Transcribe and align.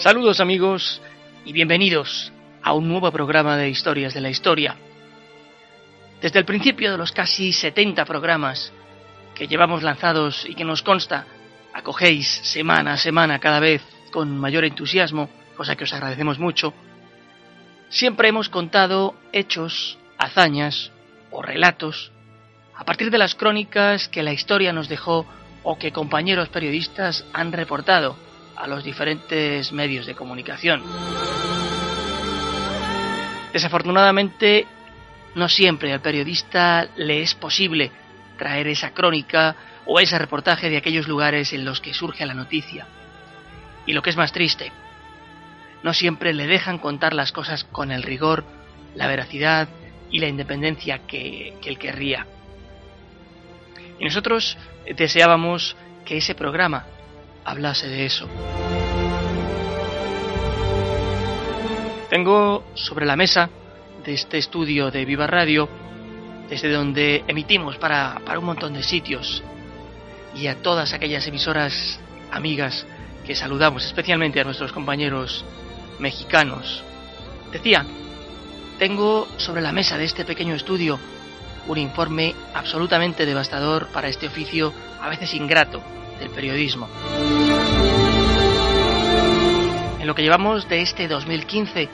Saludos 0.00 0.40
amigos 0.40 1.02
y 1.44 1.52
bienvenidos 1.52 2.32
a 2.62 2.72
un 2.72 2.88
nuevo 2.88 3.12
programa 3.12 3.58
de 3.58 3.68
Historias 3.68 4.14
de 4.14 4.22
la 4.22 4.30
Historia. 4.30 4.74
Desde 6.22 6.38
el 6.38 6.46
principio 6.46 6.90
de 6.90 6.96
los 6.96 7.12
casi 7.12 7.52
70 7.52 8.06
programas 8.06 8.72
que 9.34 9.46
llevamos 9.46 9.82
lanzados 9.82 10.46
y 10.48 10.54
que 10.54 10.64
nos 10.64 10.82
consta 10.82 11.26
acogéis 11.74 12.26
semana 12.26 12.94
a 12.94 12.96
semana 12.96 13.40
cada 13.40 13.60
vez 13.60 13.82
con 14.10 14.38
mayor 14.38 14.64
entusiasmo, 14.64 15.28
cosa 15.54 15.76
que 15.76 15.84
os 15.84 15.92
agradecemos 15.92 16.38
mucho, 16.38 16.72
siempre 17.90 18.30
hemos 18.30 18.48
contado 18.48 19.14
hechos, 19.32 19.98
hazañas 20.16 20.92
o 21.30 21.42
relatos 21.42 22.10
a 22.74 22.86
partir 22.86 23.10
de 23.10 23.18
las 23.18 23.34
crónicas 23.34 24.08
que 24.08 24.22
la 24.22 24.32
historia 24.32 24.72
nos 24.72 24.88
dejó 24.88 25.26
o 25.62 25.76
que 25.76 25.92
compañeros 25.92 26.48
periodistas 26.48 27.26
han 27.34 27.52
reportado 27.52 28.29
a 28.56 28.66
los 28.66 28.84
diferentes 28.84 29.72
medios 29.72 30.06
de 30.06 30.14
comunicación. 30.14 30.82
Desafortunadamente, 33.52 34.66
no 35.34 35.48
siempre 35.48 35.92
al 35.92 36.00
periodista 36.00 36.88
le 36.96 37.22
es 37.22 37.34
posible 37.34 37.90
traer 38.38 38.68
esa 38.68 38.92
crónica 38.92 39.56
o 39.86 39.98
ese 40.00 40.18
reportaje 40.18 40.70
de 40.70 40.76
aquellos 40.76 41.08
lugares 41.08 41.52
en 41.52 41.64
los 41.64 41.80
que 41.80 41.94
surge 41.94 42.26
la 42.26 42.34
noticia. 42.34 42.86
Y 43.86 43.92
lo 43.92 44.02
que 44.02 44.10
es 44.10 44.16
más 44.16 44.32
triste, 44.32 44.72
no 45.82 45.94
siempre 45.94 46.32
le 46.32 46.46
dejan 46.46 46.78
contar 46.78 47.12
las 47.12 47.32
cosas 47.32 47.64
con 47.64 47.90
el 47.90 48.02
rigor, 48.02 48.44
la 48.94 49.06
veracidad 49.08 49.68
y 50.10 50.20
la 50.20 50.28
independencia 50.28 51.06
que, 51.06 51.54
que 51.60 51.68
él 51.68 51.78
querría. 51.78 52.26
Y 53.98 54.04
nosotros 54.04 54.56
deseábamos 54.96 55.76
que 56.04 56.18
ese 56.18 56.34
programa 56.34 56.86
hablase 57.50 57.88
de 57.88 58.06
eso. 58.06 58.28
Tengo 62.08 62.64
sobre 62.74 63.06
la 63.06 63.16
mesa 63.16 63.50
de 64.04 64.14
este 64.14 64.38
estudio 64.38 64.90
de 64.90 65.04
Viva 65.04 65.26
Radio, 65.26 65.68
desde 66.48 66.72
donde 66.72 67.24
emitimos 67.28 67.76
para, 67.76 68.20
para 68.24 68.38
un 68.38 68.44
montón 68.44 68.72
de 68.74 68.82
sitios, 68.82 69.42
y 70.34 70.46
a 70.46 70.62
todas 70.62 70.92
aquellas 70.92 71.26
emisoras 71.26 72.00
amigas 72.30 72.86
que 73.26 73.34
saludamos, 73.34 73.84
especialmente 73.84 74.40
a 74.40 74.44
nuestros 74.44 74.72
compañeros 74.72 75.44
mexicanos. 75.98 76.82
Decía, 77.52 77.84
tengo 78.78 79.28
sobre 79.36 79.60
la 79.60 79.72
mesa 79.72 79.98
de 79.98 80.04
este 80.04 80.24
pequeño 80.24 80.54
estudio 80.54 80.98
un 81.66 81.78
informe 81.78 82.34
absolutamente 82.54 83.26
devastador 83.26 83.88
para 83.88 84.08
este 84.08 84.26
oficio 84.26 84.72
a 85.00 85.08
veces 85.08 85.34
ingrato 85.34 85.82
del 86.18 86.30
periodismo. 86.30 86.88
En 90.00 90.06
lo 90.06 90.14
que 90.14 90.22
llevamos 90.22 90.68
de 90.68 90.82
este 90.82 91.08
2015 91.08 91.88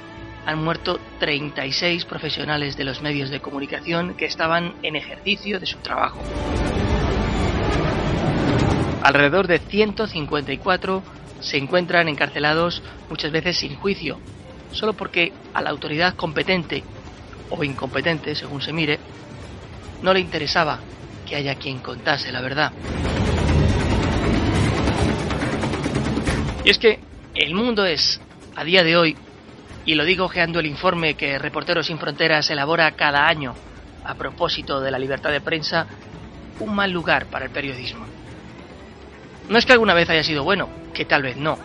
han 0.46 0.62
muerto 0.62 1.00
36 1.18 2.04
profesionales 2.04 2.76
de 2.76 2.84
los 2.84 3.02
medios 3.02 3.30
de 3.30 3.40
comunicación 3.40 4.14
que 4.14 4.26
estaban 4.26 4.74
en 4.82 4.94
ejercicio 4.94 5.58
de 5.58 5.66
su 5.66 5.78
trabajo. 5.78 6.20
Alrededor 9.02 9.48
de 9.48 9.58
154 9.58 11.02
se 11.40 11.56
encuentran 11.56 12.08
encarcelados 12.08 12.82
muchas 13.10 13.32
veces 13.32 13.56
sin 13.58 13.76
juicio, 13.76 14.18
solo 14.72 14.94
porque 14.94 15.32
a 15.52 15.62
la 15.62 15.70
autoridad 15.70 16.14
competente 16.14 16.84
o 17.50 17.62
incompetente, 17.64 18.34
según 18.34 18.60
se 18.60 18.72
mire, 18.72 18.98
no 20.06 20.14
le 20.14 20.20
interesaba 20.20 20.78
que 21.28 21.34
haya 21.34 21.56
quien 21.56 21.80
contase 21.80 22.30
la 22.30 22.40
verdad. 22.40 22.70
Y 26.64 26.70
es 26.70 26.78
que 26.78 27.00
el 27.34 27.52
mundo 27.52 27.84
es, 27.84 28.20
a 28.54 28.62
día 28.62 28.84
de 28.84 28.96
hoy, 28.96 29.16
y 29.84 29.96
lo 29.96 30.04
digo 30.04 30.26
ojeando 30.26 30.60
el 30.60 30.66
informe 30.66 31.14
que 31.14 31.40
Reporteros 31.40 31.88
Sin 31.88 31.98
Fronteras 31.98 32.48
elabora 32.50 32.92
cada 32.92 33.26
año 33.26 33.56
a 34.04 34.14
propósito 34.14 34.80
de 34.80 34.92
la 34.92 34.98
libertad 35.00 35.32
de 35.32 35.40
prensa, 35.40 35.88
un 36.60 36.72
mal 36.72 36.92
lugar 36.92 37.26
para 37.26 37.46
el 37.46 37.50
periodismo. 37.50 38.06
No 39.48 39.58
es 39.58 39.66
que 39.66 39.72
alguna 39.72 39.94
vez 39.94 40.08
haya 40.08 40.22
sido 40.22 40.44
bueno, 40.44 40.68
que 40.94 41.04
tal 41.04 41.24
vez 41.24 41.36
no, 41.36 41.58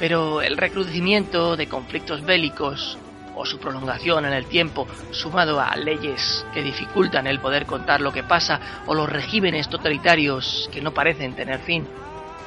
pero 0.00 0.42
el 0.42 0.56
recrudecimiento 0.56 1.56
de 1.56 1.68
conflictos 1.68 2.24
bélicos 2.24 2.98
o 3.36 3.46
su 3.46 3.58
prolongación 3.58 4.24
en 4.24 4.32
el 4.32 4.46
tiempo, 4.46 4.88
sumado 5.12 5.60
a 5.60 5.76
leyes 5.76 6.44
que 6.52 6.62
dificultan 6.62 7.26
el 7.26 7.38
poder 7.38 7.66
contar 7.66 8.00
lo 8.00 8.12
que 8.12 8.24
pasa 8.24 8.60
o 8.86 8.94
los 8.94 9.08
regímenes 9.08 9.68
totalitarios 9.68 10.68
que 10.72 10.80
no 10.80 10.92
parecen 10.92 11.36
tener 11.36 11.60
fin, 11.60 11.86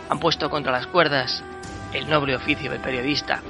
han 0.10 0.20
puesto 0.20 0.50
contra 0.50 0.72
las 0.72 0.88
cuerdas 0.88 1.44
el 1.94 2.10
noble 2.10 2.36
oficio 2.36 2.72
de 2.72 2.80
periodista. 2.80 3.42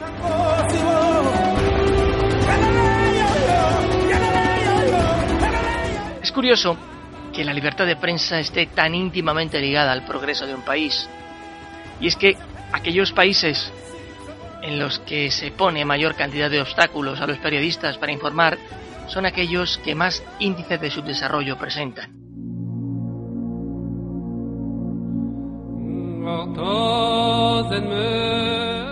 Es 6.22 6.32
curioso 6.32 6.78
que 7.34 7.44
la 7.44 7.54
libertad 7.54 7.86
de 7.86 7.96
prensa 7.96 8.40
esté 8.40 8.66
tan 8.68 8.94
íntimamente 8.94 9.60
ligada 9.60 9.92
al 9.92 10.06
progreso 10.06 10.46
de 10.46 10.54
un 10.54 10.62
país. 10.62 11.10
Y 12.00 12.08
es 12.08 12.16
que 12.16 12.38
aquellos 12.72 13.12
países 13.12 13.72
en 14.62 14.80
los 14.80 15.00
que 15.00 15.32
se 15.32 15.52
pone 15.52 15.86
mayor 15.86 16.16
cantidad 16.16 16.50
de 16.50 16.62
obstáculos 16.62 17.22
a 17.22 17.28
los 17.28 17.38
periodistas 17.38 17.98
para 17.98 18.12
informar 18.12 18.58
son 19.08 19.26
aquellos 19.26 19.78
que 19.80 19.96
más 19.96 20.24
índices 20.40 20.80
de 20.80 20.92
subdesarrollo 20.92 21.58
presentan. 21.58 22.20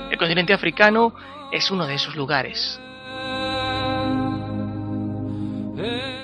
El 0.09 0.17
continente 0.17 0.53
africano 0.53 1.13
es 1.51 1.69
uno 1.69 1.85
de 1.85 1.95
esos 1.95 2.15
lugares. 2.15 2.79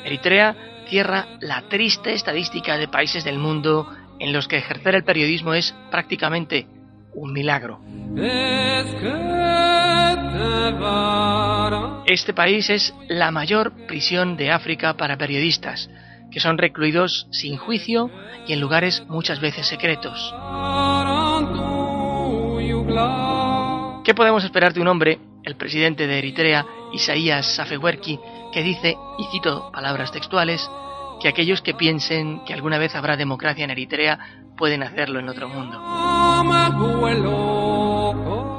Eritrea 0.03 0.55
cierra 0.87 1.27
la 1.39 1.61
triste 1.69 2.13
estadística 2.13 2.77
de 2.77 2.87
países 2.87 3.23
del 3.23 3.37
mundo 3.37 3.87
en 4.19 4.33
los 4.33 4.47
que 4.47 4.57
ejercer 4.57 4.95
el 4.95 5.03
periodismo 5.03 5.53
es 5.53 5.75
prácticamente 5.91 6.67
un 7.13 7.33
milagro. 7.33 7.79
Este 12.05 12.33
país 12.33 12.69
es 12.69 12.93
la 13.07 13.31
mayor 13.31 13.71
prisión 13.87 14.37
de 14.37 14.51
África 14.51 14.93
para 14.95 15.17
periodistas, 15.17 15.89
que 16.31 16.39
son 16.39 16.57
recluidos 16.57 17.27
sin 17.31 17.57
juicio 17.57 18.11
y 18.47 18.53
en 18.53 18.59
lugares 18.59 19.03
muchas 19.07 19.39
veces 19.39 19.65
secretos. 19.65 20.33
¿Qué 24.03 24.13
podemos 24.13 24.43
esperar 24.43 24.73
de 24.73 24.81
un 24.81 24.87
hombre, 24.89 25.19
el 25.43 25.55
presidente 25.55 26.05
de 26.05 26.17
Eritrea, 26.19 26.65
Isaías 26.91 27.57
Afewerki, 27.59 28.19
que 28.51 28.61
dice, 28.61 28.95
y 29.17 29.23
cito 29.31 29.71
palabras 29.71 30.11
textuales, 30.11 30.69
que 31.19 31.29
aquellos 31.29 31.61
que 31.61 31.73
piensen 31.73 32.43
que 32.45 32.53
alguna 32.53 32.77
vez 32.77 32.95
habrá 32.95 33.15
democracia 33.15 33.63
en 33.63 33.71
Eritrea 33.71 34.19
pueden 34.57 34.83
hacerlo 34.83 35.19
en 35.19 35.29
otro 35.29 35.49
mundo? 35.49 35.79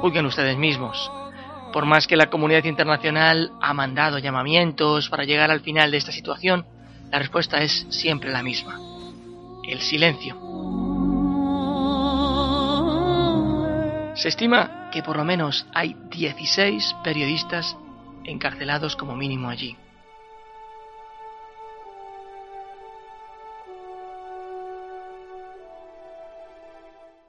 Juzguen 0.05 0.27
ustedes 0.27 0.55
mismos. 0.55 1.11
Por 1.73 1.87
más 1.87 2.05
que 2.05 2.15
la 2.15 2.29
comunidad 2.29 2.65
internacional 2.65 3.51
ha 3.59 3.73
mandado 3.73 4.19
llamamientos 4.19 5.09
para 5.09 5.23
llegar 5.23 5.49
al 5.49 5.61
final 5.61 5.89
de 5.89 5.97
esta 5.97 6.11
situación, 6.11 6.63
la 7.11 7.17
respuesta 7.17 7.63
es 7.63 7.87
siempre 7.89 8.29
la 8.29 8.43
misma. 8.43 8.79
El 9.67 9.79
silencio. 9.79 10.35
Se 14.13 14.27
estima 14.27 14.91
que 14.91 15.01
por 15.01 15.17
lo 15.17 15.25
menos 15.25 15.65
hay 15.73 15.95
16 16.11 16.97
periodistas 17.03 17.75
encarcelados 18.25 18.95
como 18.95 19.15
mínimo 19.15 19.49
allí. 19.49 19.75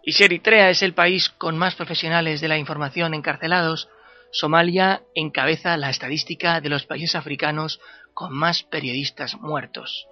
Y 0.08 0.12
si 0.12 0.22
Eritrea 0.22 0.70
es 0.70 0.84
el 0.84 0.94
país 0.94 1.30
con 1.30 1.58
más 1.58 1.74
profesionales 1.74 2.40
de 2.40 2.46
la 2.46 2.56
información 2.56 3.12
encarcelados, 3.12 3.88
Somalia 4.30 5.02
encabeza 5.16 5.76
la 5.76 5.90
estadística 5.90 6.60
de 6.60 6.68
los 6.68 6.86
países 6.86 7.16
africanos 7.16 7.80
con 8.14 8.32
más 8.32 8.62
periodistas 8.62 9.36
muertos. 9.40 10.06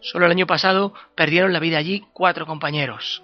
Solo 0.00 0.24
el 0.24 0.32
año 0.32 0.46
pasado 0.46 0.94
perdieron 1.14 1.52
la 1.52 1.60
vida 1.60 1.76
allí 1.76 2.02
cuatro 2.14 2.46
compañeros. 2.46 3.22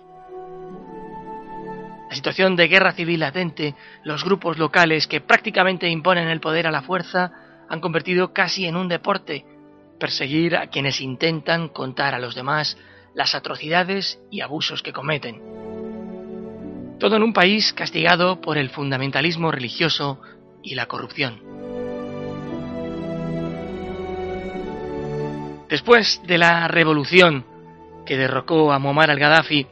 La 2.10 2.14
situación 2.14 2.54
de 2.54 2.68
guerra 2.68 2.92
civil 2.92 3.20
latente, 3.20 3.74
los 4.04 4.22
grupos 4.22 4.58
locales 4.58 5.06
que 5.06 5.22
prácticamente 5.22 5.88
imponen 5.88 6.28
el 6.28 6.40
poder 6.40 6.66
a 6.66 6.70
la 6.70 6.82
fuerza, 6.82 7.32
han 7.70 7.80
convertido 7.80 8.34
casi 8.34 8.66
en 8.66 8.76
un 8.76 8.88
deporte 8.88 9.46
perseguir 9.98 10.56
a 10.56 10.66
quienes 10.66 11.00
intentan 11.00 11.70
contar 11.70 12.14
a 12.14 12.18
los 12.18 12.34
demás 12.34 12.76
las 13.14 13.34
atrocidades 13.34 14.20
y 14.30 14.40
abusos 14.40 14.82
que 14.82 14.92
cometen. 14.92 15.40
Todo 16.98 17.16
en 17.16 17.22
un 17.22 17.32
país 17.32 17.72
castigado 17.72 18.40
por 18.40 18.58
el 18.58 18.70
fundamentalismo 18.70 19.50
religioso 19.50 20.20
y 20.62 20.74
la 20.74 20.86
corrupción. 20.86 21.40
Después 25.68 26.20
de 26.26 26.36
la 26.36 26.68
revolución 26.68 27.44
que 28.04 28.16
derrocó 28.16 28.72
a 28.72 28.78
Muammar 28.78 29.10
al-Gaddafi, 29.10 29.66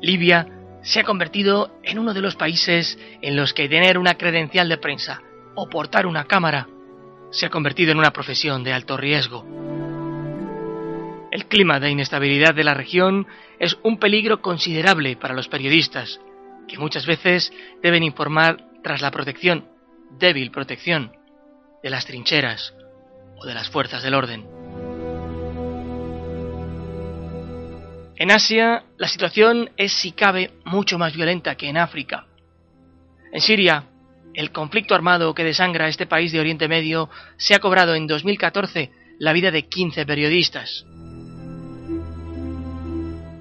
Libia 0.00 0.48
se 0.82 1.00
ha 1.00 1.04
convertido 1.04 1.70
en 1.82 1.98
uno 1.98 2.14
de 2.14 2.22
los 2.22 2.34
países 2.34 2.98
en 3.20 3.36
los 3.36 3.52
que 3.52 3.68
tener 3.68 3.98
una 3.98 4.14
credencial 4.14 4.68
de 4.68 4.78
prensa 4.78 5.20
o 5.54 5.68
portar 5.68 6.06
una 6.06 6.24
cámara 6.24 6.68
se 7.30 7.46
ha 7.46 7.50
convertido 7.50 7.92
en 7.92 7.98
una 7.98 8.12
profesión 8.12 8.64
de 8.64 8.72
alto 8.72 8.96
riesgo. 8.96 9.44
El 11.38 11.46
clima 11.46 11.78
de 11.78 11.90
inestabilidad 11.90 12.52
de 12.52 12.64
la 12.64 12.74
región 12.74 13.28
es 13.60 13.78
un 13.84 14.00
peligro 14.00 14.42
considerable 14.42 15.14
para 15.14 15.34
los 15.34 15.46
periodistas, 15.46 16.20
que 16.66 16.78
muchas 16.78 17.06
veces 17.06 17.52
deben 17.80 18.02
informar 18.02 18.56
tras 18.82 19.02
la 19.02 19.12
protección, 19.12 19.68
débil 20.18 20.50
protección, 20.50 21.12
de 21.80 21.90
las 21.90 22.06
trincheras 22.06 22.74
o 23.36 23.46
de 23.46 23.54
las 23.54 23.70
fuerzas 23.70 24.02
del 24.02 24.14
orden. 24.14 24.48
En 28.16 28.32
Asia, 28.32 28.82
la 28.96 29.06
situación 29.06 29.70
es, 29.76 29.92
si 29.92 30.10
cabe, 30.10 30.50
mucho 30.64 30.98
más 30.98 31.14
violenta 31.14 31.54
que 31.54 31.68
en 31.68 31.76
África. 31.76 32.26
En 33.32 33.40
Siria, 33.40 33.84
el 34.34 34.50
conflicto 34.50 34.96
armado 34.96 35.32
que 35.34 35.44
desangra 35.44 35.86
este 35.86 36.06
país 36.06 36.32
de 36.32 36.40
Oriente 36.40 36.66
Medio 36.66 37.08
se 37.36 37.54
ha 37.54 37.60
cobrado 37.60 37.94
en 37.94 38.08
2014 38.08 38.90
la 39.20 39.32
vida 39.32 39.52
de 39.52 39.68
15 39.68 40.04
periodistas. 40.04 40.84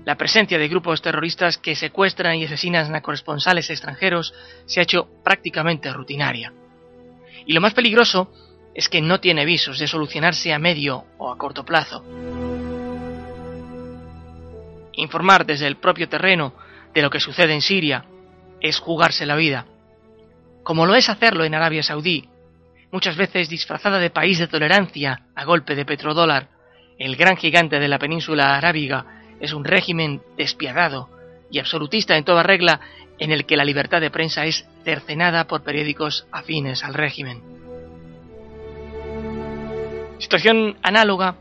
La 0.07 0.15
presencia 0.15 0.57
de 0.57 0.69
grupos 0.69 1.01
terroristas 1.01 1.57
que 1.57 1.75
secuestran 1.75 2.37
y 2.37 2.45
asesinan 2.45 2.95
a 2.95 3.01
corresponsales 3.01 3.69
extranjeros 3.69 4.33
se 4.65 4.79
ha 4.79 4.83
hecho 4.83 5.09
prácticamente 5.21 5.91
rutinaria. 5.91 6.53
Y 7.45 7.51
lo 7.51 7.59
más 7.59 7.73
peligroso 7.73 8.31
es 8.73 8.87
que 8.87 9.01
no 9.01 9.19
tiene 9.19 9.43
visos 9.43 9.79
de 9.79 9.85
solucionarse 9.85 10.53
a 10.53 10.59
medio 10.59 11.03
o 11.17 11.29
a 11.29 11.37
corto 11.37 11.65
plazo. 11.65 12.05
Informar 14.93 15.45
desde 15.45 15.67
el 15.67 15.75
propio 15.75 16.07
terreno 16.07 16.53
de 16.93 17.01
lo 17.01 17.09
que 17.09 17.19
sucede 17.19 17.53
en 17.53 17.61
Siria 17.61 18.05
es 18.61 18.79
jugarse 18.79 19.25
la 19.25 19.35
vida 19.35 19.65
como 20.63 20.85
lo 20.85 20.95
es 20.95 21.07
hacerlo 21.07 21.45
en 21.45 21.55
Arabia 21.55 21.81
Saudí, 21.81 22.27
muchas 22.91 23.15
veces 23.15 23.47
disfrazada 23.47 23.99
de 23.99 24.09
país 24.09 24.37
de 24.37 24.47
tolerancia 24.47 25.21
a 25.33 25.45
golpe 25.45 25.75
de 25.75 25.85
petrodólar. 25.85 26.49
El 26.97 27.15
gran 27.15 27.37
gigante 27.37 27.79
de 27.79 27.87
la 27.87 27.97
península 27.97 28.57
arábiga 28.57 29.16
es 29.39 29.53
un 29.53 29.65
régimen 29.65 30.21
despiadado 30.37 31.09
y 31.49 31.59
absolutista 31.59 32.17
en 32.17 32.23
toda 32.23 32.43
regla 32.43 32.81
en 33.19 33.31
el 33.31 33.45
que 33.45 33.57
la 33.57 33.65
libertad 33.65 34.01
de 34.01 34.11
prensa 34.11 34.45
es 34.45 34.67
cercenada 34.83 35.47
por 35.47 35.63
periódicos 35.63 36.27
afines 36.31 36.83
al 36.83 36.93
régimen. 36.93 37.41
Situación 40.19 40.77
análoga 40.81 41.35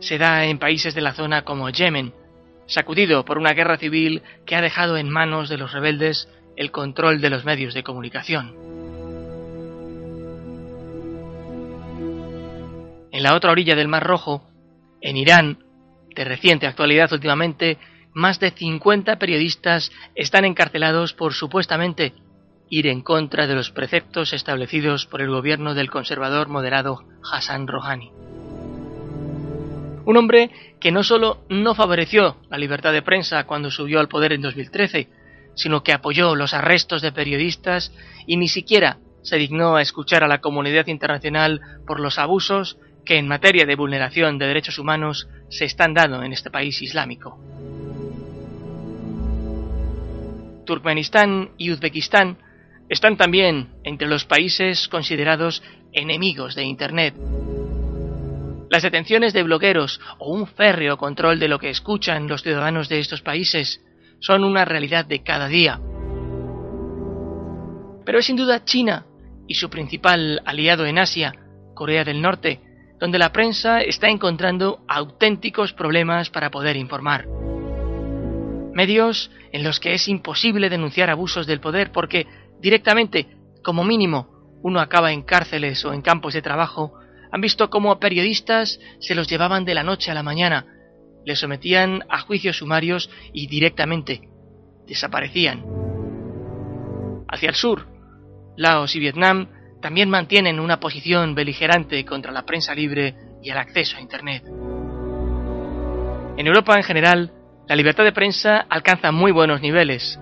se 0.00 0.18
da 0.18 0.44
en 0.44 0.58
países 0.58 0.94
de 0.94 1.00
la 1.00 1.12
zona 1.12 1.42
como 1.42 1.70
Yemen, 1.70 2.12
sacudido 2.66 3.24
por 3.24 3.38
una 3.38 3.52
guerra 3.52 3.78
civil 3.78 4.22
que 4.44 4.56
ha 4.56 4.60
dejado 4.60 4.96
en 4.96 5.08
manos 5.08 5.48
de 5.48 5.58
los 5.58 5.72
rebeldes 5.72 6.28
el 6.56 6.70
control 6.70 7.20
de 7.20 7.30
los 7.30 7.44
medios 7.44 7.74
de 7.74 7.82
comunicación. 7.82 8.54
En 13.12 13.22
la 13.22 13.34
otra 13.34 13.52
orilla 13.52 13.76
del 13.76 13.88
Mar 13.88 14.04
Rojo, 14.04 14.48
en 15.00 15.16
Irán, 15.16 15.64
de 16.14 16.24
reciente 16.24 16.66
actualidad 16.66 17.12
últimamente, 17.12 17.78
más 18.14 18.40
de 18.40 18.50
50 18.50 19.18
periodistas 19.18 19.90
están 20.14 20.44
encarcelados 20.44 21.14
por 21.14 21.34
supuestamente 21.34 22.12
ir 22.68 22.86
en 22.86 23.02
contra 23.02 23.46
de 23.46 23.54
los 23.54 23.70
preceptos 23.70 24.32
establecidos 24.32 25.06
por 25.06 25.20
el 25.20 25.30
gobierno 25.30 25.74
del 25.74 25.90
conservador 25.90 26.48
moderado 26.48 27.04
Hassan 27.30 27.66
Rouhani. 27.66 28.10
Un 30.04 30.16
hombre 30.16 30.50
que 30.80 30.90
no 30.90 31.02
solo 31.04 31.44
no 31.48 31.74
favoreció 31.74 32.38
la 32.50 32.58
libertad 32.58 32.92
de 32.92 33.02
prensa 33.02 33.44
cuando 33.44 33.70
subió 33.70 34.00
al 34.00 34.08
poder 34.08 34.32
en 34.32 34.42
2013, 34.42 35.08
sino 35.54 35.82
que 35.82 35.92
apoyó 35.92 36.34
los 36.34 36.54
arrestos 36.54 37.02
de 37.02 37.12
periodistas 37.12 37.92
y 38.26 38.36
ni 38.36 38.48
siquiera 38.48 38.98
se 39.22 39.36
dignó 39.36 39.76
a 39.76 39.82
escuchar 39.82 40.24
a 40.24 40.28
la 40.28 40.40
comunidad 40.40 40.86
internacional 40.88 41.60
por 41.86 42.00
los 42.00 42.18
abusos 42.18 42.78
que 43.04 43.18
en 43.18 43.28
materia 43.28 43.66
de 43.66 43.76
vulneración 43.76 44.38
de 44.38 44.46
derechos 44.46 44.78
humanos 44.78 45.28
se 45.48 45.64
están 45.64 45.94
dando 45.94 46.22
en 46.22 46.32
este 46.32 46.50
país 46.50 46.80
islámico. 46.82 47.38
Turkmenistán 50.64 51.50
y 51.58 51.70
Uzbekistán 51.70 52.38
están 52.88 53.16
también 53.16 53.70
entre 53.84 54.08
los 54.08 54.24
países 54.24 54.88
considerados 54.88 55.62
enemigos 55.92 56.54
de 56.54 56.64
Internet. 56.64 57.14
Las 58.70 58.82
detenciones 58.82 59.32
de 59.32 59.42
blogueros 59.42 60.00
o 60.18 60.32
un 60.32 60.46
férreo 60.46 60.96
control 60.96 61.38
de 61.38 61.48
lo 61.48 61.58
que 61.58 61.70
escuchan 61.70 62.28
los 62.28 62.42
ciudadanos 62.42 62.88
de 62.88 63.00
estos 63.00 63.20
países 63.20 63.84
son 64.18 64.44
una 64.44 64.64
realidad 64.64 65.04
de 65.04 65.22
cada 65.22 65.48
día. 65.48 65.80
Pero 68.04 68.18
es 68.18 68.24
sin 68.24 68.36
duda 68.36 68.64
China 68.64 69.04
y 69.46 69.54
su 69.54 69.68
principal 69.68 70.40
aliado 70.44 70.86
en 70.86 70.98
Asia, 70.98 71.34
Corea 71.74 72.04
del 72.04 72.22
Norte, 72.22 72.60
donde 73.02 73.18
la 73.18 73.32
prensa 73.32 73.80
está 73.80 74.10
encontrando 74.10 74.84
auténticos 74.86 75.72
problemas 75.72 76.30
para 76.30 76.52
poder 76.52 76.76
informar. 76.76 77.26
Medios 78.72 79.32
en 79.50 79.64
los 79.64 79.80
que 79.80 79.94
es 79.94 80.06
imposible 80.06 80.70
denunciar 80.70 81.10
abusos 81.10 81.48
del 81.48 81.58
poder 81.58 81.90
porque 81.90 82.28
directamente, 82.60 83.26
como 83.64 83.82
mínimo, 83.82 84.28
uno 84.62 84.78
acaba 84.78 85.12
en 85.12 85.22
cárceles 85.22 85.84
o 85.84 85.92
en 85.92 86.02
campos 86.02 86.32
de 86.34 86.42
trabajo, 86.42 86.94
han 87.32 87.40
visto 87.40 87.70
cómo 87.70 87.90
a 87.90 87.98
periodistas 87.98 88.78
se 89.00 89.16
los 89.16 89.26
llevaban 89.26 89.64
de 89.64 89.74
la 89.74 89.82
noche 89.82 90.12
a 90.12 90.14
la 90.14 90.22
mañana 90.22 90.66
le 91.24 91.34
sometían 91.34 92.04
a 92.08 92.20
juicios 92.20 92.58
sumarios 92.58 93.10
y 93.32 93.48
directamente 93.48 94.28
desaparecían. 94.86 95.64
Hacia 97.28 97.48
el 97.48 97.56
sur, 97.56 97.88
Laos 98.56 98.94
y 98.94 99.00
Vietnam 99.00 99.48
también 99.82 100.08
mantienen 100.08 100.60
una 100.60 100.80
posición 100.80 101.34
beligerante 101.34 102.04
contra 102.06 102.32
la 102.32 102.46
prensa 102.46 102.74
libre 102.74 103.14
y 103.42 103.50
el 103.50 103.58
acceso 103.58 103.98
a 103.98 104.00
Internet. 104.00 104.44
En 106.38 106.46
Europa 106.46 106.76
en 106.76 106.84
general, 106.84 107.32
la 107.68 107.76
libertad 107.76 108.04
de 108.04 108.12
prensa 108.12 108.64
alcanza 108.70 109.12
muy 109.12 109.32
buenos 109.32 109.60
niveles, 109.60 110.18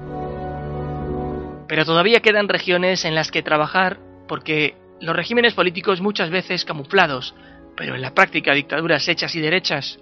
pero 1.68 1.84
todavía 1.84 2.20
quedan 2.20 2.48
regiones 2.48 3.04
en 3.04 3.14
las 3.14 3.30
que 3.30 3.42
trabajar 3.42 3.98
porque 4.26 4.74
los 5.00 5.14
regímenes 5.14 5.54
políticos 5.54 6.00
muchas 6.00 6.30
veces 6.30 6.64
camuflados, 6.64 7.34
pero 7.76 7.94
en 7.94 8.02
la 8.02 8.14
práctica 8.14 8.54
dictaduras 8.54 9.06
hechas 9.08 9.34
y 9.36 9.40
derechas, 9.40 9.98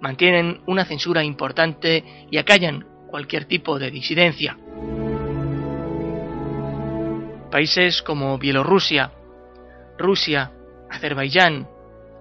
mantienen 0.00 0.60
una 0.66 0.84
censura 0.84 1.24
importante 1.24 2.04
y 2.30 2.36
acallan 2.36 2.86
cualquier 3.08 3.46
tipo 3.46 3.78
de 3.78 3.90
disidencia. 3.90 4.56
Países 7.52 8.02
como 8.02 8.38
Bielorrusia, 8.38 9.12
Rusia, 9.98 10.50
Azerbaiyán 10.90 11.68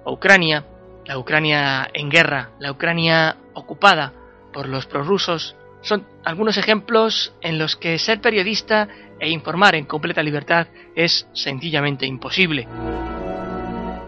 Ucrania, 0.06 0.66
la 1.06 1.18
Ucrania 1.18 1.90
en 1.94 2.10
guerra, 2.10 2.50
la 2.60 2.72
Ucrania 2.72 3.38
ocupada 3.54 4.14
por 4.52 4.68
los 4.68 4.86
prorrusos, 4.86 5.56
son 5.82 6.06
algunos 6.24 6.58
ejemplos 6.58 7.34
en 7.42 7.58
los 7.58 7.76
que 7.76 7.98
ser 7.98 8.20
periodista 8.20 8.88
e 9.20 9.30
informar 9.30 9.76
en 9.76 9.86
completa 9.86 10.22
libertad 10.22 10.68
es 10.96 11.28
sencillamente 11.34 12.06
imposible. 12.06 12.68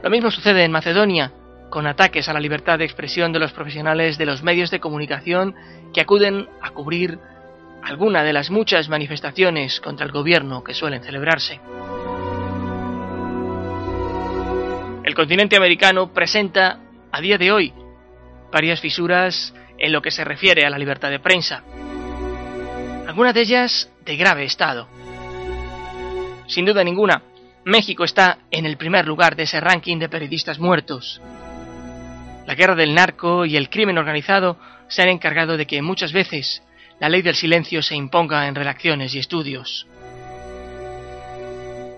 Lo 0.04 0.10
mismo 0.10 0.30
sucede 0.30 0.66
en 0.66 0.72
Macedonia, 0.72 1.32
con 1.70 1.88
ataques 1.88 2.28
a 2.30 2.34
la 2.34 2.40
libertad 2.40 2.78
de 2.78 2.86
expresión 2.86 3.32
de 3.32 3.40
los 3.40 3.54
profesionales 3.54 4.18
de 4.18 4.26
los 4.26 4.44
medios 4.44 4.70
de 4.70 4.80
comunicación 4.80 5.56
que 5.94 6.02
acuden 6.02 6.48
a 6.62 6.72
cubrir 6.72 7.18
alguna 7.84 8.24
de 8.24 8.34
las 8.34 8.50
muchas 8.50 8.88
manifestaciones 8.90 9.80
contra 9.82 10.06
el 10.06 10.12
gobierno 10.12 10.64
que 10.64 10.74
suelen 10.74 11.04
celebrarse. 11.04 11.60
El 15.04 15.14
continente 15.16 15.58
americano 15.58 16.14
presenta, 16.14 16.80
a 17.12 17.22
día 17.22 17.38
de 17.38 17.52
hoy, 17.52 17.74
varias 18.52 18.80
fisuras 18.80 19.54
en 19.78 19.92
lo 19.92 20.02
que 20.02 20.12
se 20.12 20.24
refiere 20.24 20.66
a 20.66 20.70
la 20.70 20.78
libertad 20.78 21.10
de 21.10 21.20
prensa. 21.20 21.64
Algunas 23.06 23.34
de 23.34 23.42
ellas 23.42 23.92
de 24.06 24.16
grave 24.16 24.46
estado. 24.46 24.88
Sin 26.48 26.66
duda 26.66 26.84
ninguna, 26.84 27.22
México 27.66 28.06
está 28.06 28.40
en 28.50 28.66
el 28.66 28.78
primer 28.78 29.06
lugar 29.06 29.36
de 29.36 29.44
ese 29.44 29.60
ranking 29.60 29.98
de 30.00 30.10
periodistas 30.10 30.58
muertos. 30.58 31.22
La 32.48 32.56
guerra 32.56 32.76
del 32.76 32.96
narco 32.96 33.46
y 33.46 33.58
el 33.58 33.70
crimen 33.70 33.98
organizado 33.98 34.58
se 34.88 35.02
han 35.02 35.10
encargado 35.10 35.58
de 35.58 35.66
que 35.66 35.82
muchas 35.82 36.14
veces 36.14 36.64
la 37.00 37.10
ley 37.10 37.22
del 37.22 37.36
silencio 37.36 37.82
se 37.82 37.96
imponga 37.96 38.48
en 38.48 38.56
redacciones 38.56 39.14
y 39.16 39.20
estudios. 39.20 39.88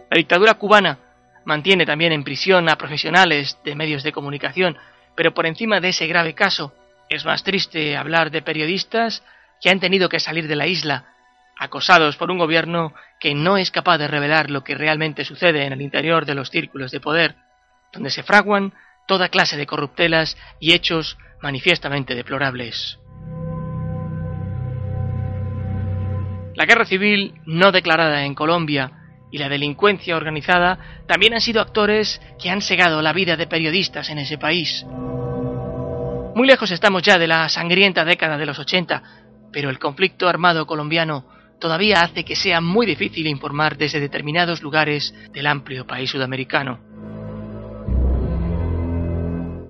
La 0.09 0.17
dictadura 0.17 0.55
cubana 0.55 0.99
mantiene 1.45 1.85
también 1.85 2.11
en 2.11 2.23
prisión 2.23 2.69
a 2.69 2.77
profesionales 2.77 3.57
de 3.63 3.75
medios 3.75 4.03
de 4.03 4.11
comunicación, 4.11 4.77
pero 5.15 5.33
por 5.33 5.45
encima 5.45 5.79
de 5.79 5.89
ese 5.89 6.07
grave 6.07 6.33
caso, 6.33 6.73
es 7.09 7.25
más 7.25 7.43
triste 7.43 7.95
hablar 7.95 8.31
de 8.31 8.41
periodistas 8.41 9.23
que 9.61 9.69
han 9.69 9.79
tenido 9.79 10.09
que 10.09 10.19
salir 10.19 10.47
de 10.47 10.55
la 10.55 10.67
isla, 10.67 11.05
acosados 11.57 12.17
por 12.17 12.31
un 12.31 12.37
gobierno 12.37 12.93
que 13.19 13.33
no 13.33 13.57
es 13.57 13.71
capaz 13.71 13.97
de 13.97 14.07
revelar 14.07 14.49
lo 14.49 14.63
que 14.63 14.75
realmente 14.75 15.23
sucede 15.23 15.65
en 15.65 15.73
el 15.73 15.81
interior 15.81 16.25
de 16.25 16.35
los 16.35 16.49
círculos 16.49 16.91
de 16.91 16.99
poder, 16.99 17.35
donde 17.93 18.09
se 18.09 18.23
fraguan 18.23 18.73
toda 19.07 19.29
clase 19.29 19.55
de 19.55 19.67
corruptelas 19.67 20.37
y 20.59 20.73
hechos 20.73 21.17
manifiestamente 21.41 22.15
deplorables. 22.15 22.99
La 26.55 26.65
guerra 26.65 26.85
civil 26.85 27.33
no 27.45 27.71
declarada 27.71 28.25
en 28.25 28.33
Colombia 28.33 28.91
y 29.29 29.37
la 29.37 29.49
delincuencia 29.49 30.15
organizada 30.15 31.03
también 31.05 31.33
han 31.33 31.41
sido 31.41 31.61
actores 31.61 32.21
que 32.41 32.49
han 32.49 32.61
segado 32.61 33.01
la 33.01 33.11
vida 33.11 33.35
de 33.35 33.47
periodistas 33.47 34.09
en 34.09 34.19
ese 34.19 34.37
país. 34.37 34.85
Muy 36.35 36.47
lejos 36.47 36.71
estamos 36.71 37.01
ya 37.01 37.17
de 37.17 37.27
la 37.27 37.49
sangrienta 37.49 38.05
década 38.05 38.37
de 38.37 38.45
los 38.45 38.57
80, 38.57 39.03
pero 39.51 39.69
el 39.69 39.79
conflicto 39.79 40.29
armado 40.29 40.65
colombiano 40.65 41.25
todavía 41.59 42.01
hace 42.01 42.23
que 42.23 42.37
sea 42.37 42.61
muy 42.61 42.85
difícil 42.85 43.27
informar 43.27 43.77
desde 43.77 43.99
determinados 43.99 44.61
lugares 44.61 45.13
del 45.33 45.47
amplio 45.47 45.85
país 45.85 46.09
sudamericano. 46.09 46.79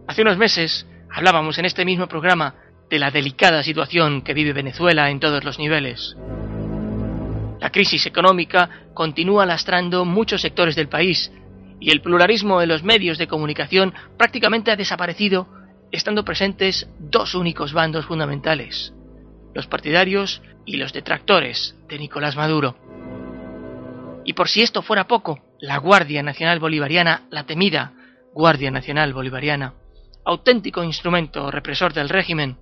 Hace 0.08 0.22
unos 0.22 0.38
meses 0.38 0.86
hablábamos 1.12 1.58
en 1.58 1.66
este 1.66 1.84
mismo 1.84 2.08
programa 2.08 2.54
de 2.92 3.00
la 3.00 3.10
delicada 3.10 3.64
situación 3.64 4.22
que 4.22 4.36
vive 4.36 4.54
Venezuela 4.54 5.10
en 5.10 5.20
todos 5.20 5.44
los 5.44 5.58
niveles. 5.58 6.16
La 7.60 7.72
crisis 7.72 8.06
económica 8.06 8.70
continúa 8.94 9.46
lastrando 9.46 10.06
muchos 10.06 10.42
sectores 10.42 10.76
del 10.76 10.90
país 10.90 11.32
y 11.80 11.92
el 11.92 12.02
pluralismo 12.02 12.60
de 12.60 12.68
los 12.68 12.84
medios 12.84 13.18
de 13.18 13.28
comunicación 13.28 13.94
prácticamente 14.18 14.72
ha 14.72 14.76
desaparecido, 14.76 15.48
estando 15.92 16.26
presentes 16.26 16.90
dos 17.00 17.36
únicos 17.36 17.74
bandos 17.74 18.06
fundamentales, 18.06 18.94
los 19.54 19.68
partidarios 19.68 20.42
y 20.66 20.78
los 20.78 20.94
detractores 20.94 21.76
de 21.88 22.00
Nicolás 22.00 22.36
Maduro. 22.36 22.76
Y 24.26 24.34
por 24.34 24.50
si 24.50 24.62
esto 24.62 24.82
fuera 24.82 25.08
poco, 25.08 25.40
la 25.60 25.78
Guardia 25.78 26.24
Nacional 26.24 26.60
Bolivariana, 26.60 27.28
la 27.30 27.46
temida 27.46 27.94
Guardia 28.34 28.72
Nacional 28.72 29.14
Bolivariana, 29.14 29.74
auténtico 30.26 30.84
instrumento 30.84 31.52
represor 31.52 31.94
del 31.94 32.10
régimen, 32.10 32.58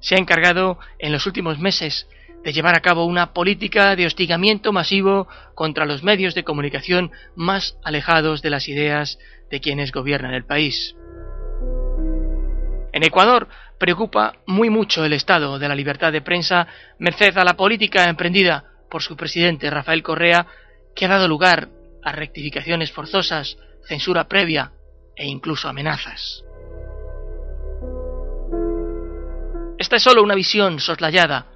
se 0.00 0.14
ha 0.14 0.18
encargado 0.18 0.78
en 0.98 1.12
los 1.12 1.26
últimos 1.26 1.58
meses 1.58 2.08
de 2.44 2.52
llevar 2.52 2.74
a 2.74 2.80
cabo 2.80 3.04
una 3.04 3.32
política 3.32 3.96
de 3.96 4.06
hostigamiento 4.06 4.72
masivo 4.72 5.28
contra 5.54 5.84
los 5.84 6.02
medios 6.02 6.34
de 6.34 6.44
comunicación 6.44 7.10
más 7.34 7.76
alejados 7.84 8.42
de 8.42 8.50
las 8.50 8.68
ideas 8.68 9.18
de 9.50 9.60
quienes 9.60 9.92
gobiernan 9.92 10.32
el 10.32 10.44
país. 10.44 10.94
En 12.92 13.02
Ecuador 13.04 13.48
preocupa 13.78 14.34
muy 14.46 14.70
mucho 14.70 15.04
el 15.04 15.12
estado 15.12 15.58
de 15.58 15.68
la 15.68 15.74
libertad 15.74 16.12
de 16.12 16.22
prensa 16.22 16.66
merced 16.98 17.36
a 17.36 17.44
la 17.44 17.56
política 17.56 18.08
emprendida 18.08 18.64
por 18.90 19.02
su 19.02 19.16
presidente 19.16 19.70
Rafael 19.70 20.02
Correa 20.02 20.46
que 20.94 21.04
ha 21.04 21.08
dado 21.08 21.28
lugar 21.28 21.68
a 22.02 22.12
rectificaciones 22.12 22.90
forzosas, 22.90 23.58
censura 23.86 24.28
previa 24.28 24.72
e 25.14 25.26
incluso 25.26 25.68
amenazas. 25.68 26.44
Esta 29.78 29.96
es 29.96 30.02
solo 30.02 30.22
una 30.22 30.34
visión 30.34 30.80
soslayada 30.80 31.46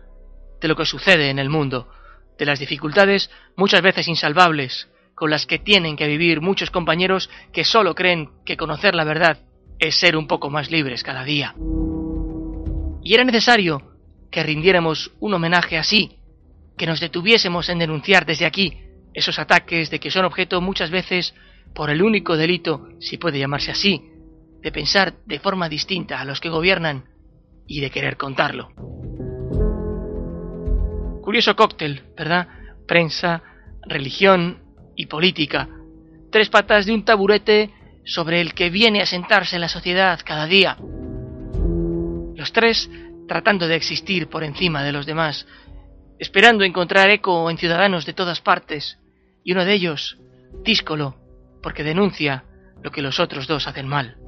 de 0.65 0.69
lo 0.69 0.77
que 0.77 0.87
sucede 0.87 1.29
en 1.29 1.39
el 1.39 1.51
mundo, 1.51 1.91
de 2.39 2.47
las 2.47 2.59
dificultades 2.59 3.31
muchas 3.55 3.83
veces 3.83 4.09
insalvables 4.09 4.89
con 5.15 5.29
las 5.29 5.45
que 5.45 5.59
tienen 5.59 5.95
que 5.95 6.09
vivir 6.09 6.41
muchos 6.41 6.71
compañeros 6.71 7.29
que 7.53 7.65
solo 7.65 7.95
creen 7.95 8.31
que 8.47 8.57
conocer 8.57 8.95
la 8.95 9.05
verdad 9.05 9.41
es 9.79 9.97
ser 10.01 10.17
un 10.17 10.27
poco 10.27 10.49
más 10.49 10.71
libres 10.71 11.03
cada 11.03 11.23
día. 11.23 11.55
Y 13.03 13.13
era 13.13 13.25
necesario 13.25 13.93
que 14.31 14.43
rindiéramos 14.43 15.13
un 15.21 15.35
homenaje 15.35 15.77
así, 15.77 16.17
que 16.79 16.87
nos 16.87 16.99
detuviésemos 16.99 17.69
en 17.69 17.81
denunciar 17.81 18.25
desde 18.25 18.47
aquí 18.47 18.79
esos 19.13 19.39
ataques 19.39 19.91
de 19.91 20.01
que 20.01 20.11
son 20.11 20.25
objeto 20.25 20.63
muchas 20.63 20.91
veces 20.91 21.35
por 21.75 21.91
el 21.91 22.03
único 22.03 22.39
delito, 22.39 22.89
si 23.01 23.19
puede 23.19 23.39
llamarse 23.39 23.71
así, 23.71 24.03
de 24.63 24.73
pensar 24.73 25.13
de 25.27 25.41
forma 25.41 25.69
distinta 25.69 26.23
a 26.23 26.25
los 26.25 26.41
que 26.41 26.49
gobiernan 26.49 27.05
y 27.67 27.83
de 27.83 27.91
querer 27.91 28.17
contarlo. 28.17 28.94
Curioso 31.35 31.57
cóctel, 31.57 32.01
¿verdad? 32.17 32.47
Prensa, 32.87 33.43
religión 33.89 34.63
y 34.95 35.07
política. 35.07 35.69
Tres 36.31 36.49
patas 36.49 36.87
de 36.87 36.95
un 36.95 37.05
taburete 37.05 37.73
sobre 38.05 38.41
el 38.41 38.55
que 38.55 38.71
viene 38.71 39.03
a 39.03 39.07
sentarse 39.07 39.59
la 39.59 39.67
sociedad 39.67 40.21
cada 40.25 40.47
día. 40.47 40.77
Los 42.37 42.53
tres 42.53 42.89
tratando 43.27 43.67
de 43.67 43.75
existir 43.75 44.29
por 44.29 44.45
encima 44.45 44.85
de 44.85 44.93
los 44.93 45.07
demás, 45.07 45.45
esperando 46.21 46.63
encontrar 46.63 47.11
eco 47.11 47.51
en 47.51 47.59
ciudadanos 47.59 48.07
de 48.07 48.13
todas 48.13 48.41
partes, 48.41 49.01
y 49.43 49.51
uno 49.51 49.65
de 49.65 49.73
ellos, 49.73 50.17
díscolo, 50.63 51.17
porque 51.65 51.83
denuncia 51.83 52.45
lo 52.81 52.93
que 52.93 53.03
los 53.03 53.19
otros 53.19 53.49
dos 53.49 53.67
hacen 53.67 53.89
mal. 53.89 54.19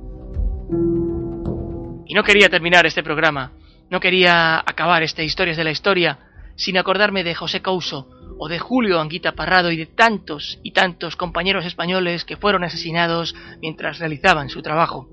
Y 2.04 2.14
no 2.14 2.24
quería 2.24 2.48
terminar 2.48 2.84
este 2.84 3.04
programa, 3.04 3.52
no 3.90 4.00
quería 4.00 4.58
acabar 4.58 5.04
este 5.04 5.22
Historias 5.22 5.56
de 5.56 5.62
la 5.62 5.70
Historia 5.70 6.25
sin 6.56 6.78
acordarme 6.78 7.24
de 7.24 7.34
José 7.34 7.62
Couso 7.62 8.08
o 8.38 8.48
de 8.48 8.58
Julio 8.58 9.00
Anguita 9.00 9.32
Parrado 9.32 9.70
y 9.70 9.76
de 9.76 9.86
tantos 9.86 10.58
y 10.62 10.72
tantos 10.72 11.16
compañeros 11.16 11.64
españoles 11.64 12.24
que 12.24 12.36
fueron 12.36 12.64
asesinados 12.64 13.34
mientras 13.62 13.98
realizaban 13.98 14.48
su 14.48 14.62
trabajo. 14.62 15.08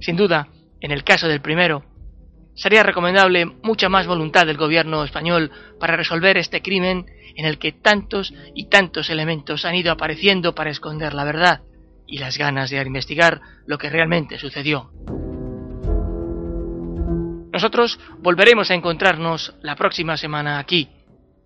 Sin 0.00 0.16
duda, 0.16 0.48
en 0.80 0.92
el 0.92 1.02
caso 1.02 1.26
del 1.26 1.40
primero, 1.40 1.84
sería 2.54 2.82
recomendable 2.82 3.46
mucha 3.46 3.88
más 3.88 4.06
voluntad 4.06 4.46
del 4.46 4.56
gobierno 4.56 5.04
español 5.04 5.50
para 5.80 5.96
resolver 5.96 6.36
este 6.36 6.62
crimen 6.62 7.06
en 7.36 7.46
el 7.46 7.58
que 7.58 7.72
tantos 7.72 8.34
y 8.54 8.66
tantos 8.66 9.10
elementos 9.10 9.64
han 9.64 9.74
ido 9.74 9.92
apareciendo 9.92 10.54
para 10.54 10.70
esconder 10.70 11.14
la 11.14 11.24
verdad 11.24 11.62
y 12.06 12.18
las 12.18 12.38
ganas 12.38 12.70
de 12.70 12.80
investigar 12.80 13.40
lo 13.66 13.78
que 13.78 13.90
realmente 13.90 14.38
sucedió. 14.38 14.90
Nosotros 17.58 17.98
volveremos 18.20 18.70
a 18.70 18.74
encontrarnos 18.74 19.52
la 19.62 19.74
próxima 19.74 20.16
semana 20.16 20.60
aquí, 20.60 20.88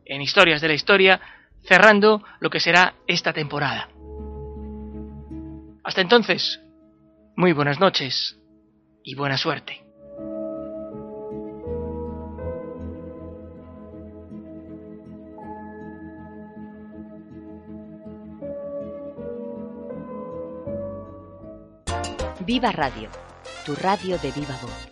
en 0.04 0.20
Historias 0.20 0.60
de 0.60 0.68
la 0.68 0.74
Historia, 0.74 1.18
cerrando 1.62 2.22
lo 2.38 2.50
que 2.50 2.60
será 2.60 2.96
esta 3.06 3.32
temporada. 3.32 3.88
Hasta 5.82 6.02
entonces, 6.02 6.60
muy 7.34 7.54
buenas 7.54 7.80
noches 7.80 8.38
y 9.02 9.14
buena 9.14 9.38
suerte. 9.38 9.80
Viva 22.40 22.70
Radio, 22.70 23.08
tu 23.64 23.74
radio 23.76 24.18
de 24.18 24.30
viva 24.30 24.58
voz. 24.60 24.91